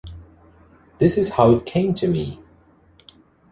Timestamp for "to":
1.93-2.07